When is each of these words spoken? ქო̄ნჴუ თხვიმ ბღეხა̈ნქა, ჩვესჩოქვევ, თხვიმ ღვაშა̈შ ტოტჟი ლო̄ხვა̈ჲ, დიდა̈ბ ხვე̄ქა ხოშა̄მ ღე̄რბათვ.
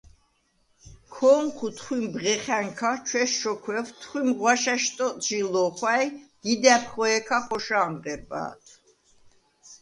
ქო̄ნჴუ 1.13 1.69
თხვიმ 1.75 2.05
ბღეხა̈ნქა, 2.13 2.91
ჩვესჩოქვევ, 3.07 3.87
თხვიმ 3.99 4.29
ღვაშა̈შ 4.37 4.83
ტოტჟი 4.97 5.39
ლო̄ხვა̈ჲ, 5.53 6.05
დიდა̈ბ 6.41 6.83
ხვე̄ქა 6.91 7.39
ხოშა̄მ 7.45 7.93
ღე̄რბათვ. 8.03 8.67